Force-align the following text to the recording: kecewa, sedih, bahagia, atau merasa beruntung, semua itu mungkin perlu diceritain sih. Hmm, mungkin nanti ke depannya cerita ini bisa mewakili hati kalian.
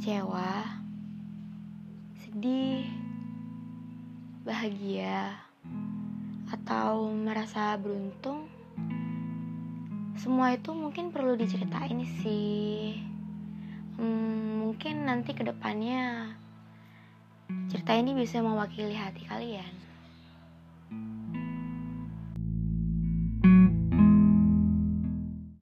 kecewa, 0.00 0.80
sedih, 2.24 2.88
bahagia, 4.48 5.36
atau 6.48 7.12
merasa 7.12 7.76
beruntung, 7.76 8.48
semua 10.16 10.56
itu 10.56 10.72
mungkin 10.72 11.12
perlu 11.12 11.36
diceritain 11.36 12.00
sih. 12.24 12.96
Hmm, 14.00 14.64
mungkin 14.64 15.04
nanti 15.04 15.36
ke 15.36 15.44
depannya 15.44 16.32
cerita 17.68 17.92
ini 17.92 18.16
bisa 18.16 18.40
mewakili 18.40 18.96
hati 18.96 19.28
kalian. 19.28 19.68